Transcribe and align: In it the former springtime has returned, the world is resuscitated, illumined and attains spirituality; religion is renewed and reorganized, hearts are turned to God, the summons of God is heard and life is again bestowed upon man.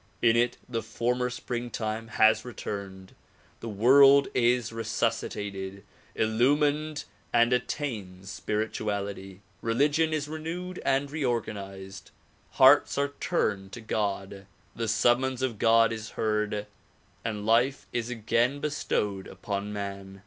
In 0.19 0.35
it 0.35 0.57
the 0.67 0.81
former 0.81 1.29
springtime 1.29 2.07
has 2.07 2.43
returned, 2.43 3.13
the 3.59 3.69
world 3.69 4.29
is 4.33 4.73
resuscitated, 4.73 5.83
illumined 6.15 7.03
and 7.31 7.53
attains 7.53 8.31
spirituality; 8.31 9.41
religion 9.61 10.11
is 10.11 10.27
renewed 10.27 10.81
and 10.83 11.11
reorganized, 11.11 12.09
hearts 12.53 12.97
are 12.97 13.13
turned 13.19 13.73
to 13.73 13.81
God, 13.81 14.47
the 14.75 14.87
summons 14.87 15.43
of 15.43 15.59
God 15.59 15.93
is 15.93 16.09
heard 16.17 16.65
and 17.23 17.45
life 17.45 17.85
is 17.93 18.09
again 18.09 18.59
bestowed 18.59 19.27
upon 19.27 19.71
man. 19.71 20.19